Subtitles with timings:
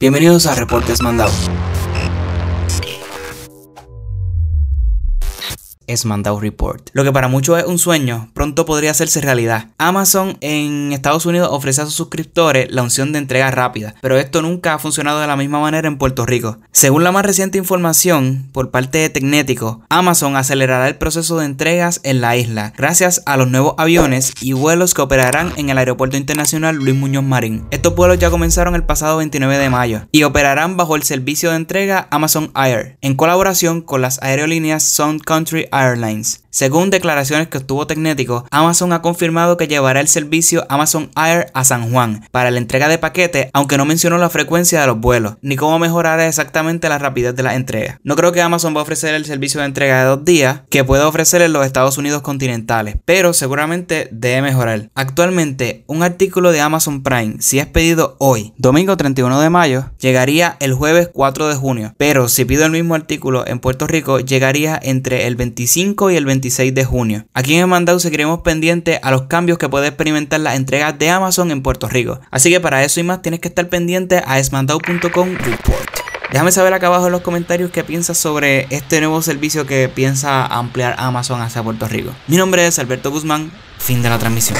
[0.00, 1.32] Bienvenidos a Reportes Mandado.
[5.88, 6.90] Es Mandau Report.
[6.92, 9.68] Lo que para muchos es un sueño, pronto podría hacerse realidad.
[9.78, 14.42] Amazon en Estados Unidos ofrece a sus suscriptores la opción de entrega rápida, pero esto
[14.42, 16.58] nunca ha funcionado de la misma manera en Puerto Rico.
[16.70, 22.00] Según la más reciente información por parte de Tecnético, Amazon acelerará el proceso de entregas
[22.04, 26.16] en la isla gracias a los nuevos aviones y vuelos que operarán en el Aeropuerto
[26.16, 27.66] Internacional Luis Muñoz Marín.
[27.70, 31.56] Estos vuelos ya comenzaron el pasado 29 de mayo y operarán bajo el servicio de
[31.56, 36.42] entrega Amazon Air en colaboración con las aerolíneas Sun Country Airlines.
[36.50, 41.62] Según declaraciones que obtuvo Tecnético, Amazon ha confirmado que llevará el servicio Amazon Air a
[41.62, 45.36] San Juan para la entrega de paquetes, aunque no mencionó la frecuencia de los vuelos,
[45.40, 48.00] ni cómo mejorar exactamente la rapidez de la entrega.
[48.02, 50.84] No creo que Amazon va a ofrecer el servicio de entrega de dos días que
[50.84, 54.90] puede ofrecer en los Estados Unidos continentales, pero seguramente debe mejorar.
[54.94, 60.56] Actualmente, un artículo de Amazon Prime, si es pedido hoy, domingo 31 de mayo, llegaría
[60.58, 64.78] el jueves 4 de junio, pero si pido el mismo artículo en Puerto Rico, llegaría
[64.82, 65.36] entre el
[65.68, 67.26] 25 y el 26 de junio.
[67.34, 71.10] Aquí en el Mandau seguiremos pendientes a los cambios que puede experimentar las entregas de
[71.10, 72.20] Amazon en Puerto Rico.
[72.30, 75.90] Así que para eso y más tienes que estar pendiente a esmandau.com report.
[76.32, 80.46] Déjame saber acá abajo en los comentarios qué piensas sobre este nuevo servicio que piensa
[80.46, 82.12] ampliar Amazon hacia Puerto Rico.
[82.28, 84.56] Mi nombre es Alberto Guzmán, fin de la transmisión.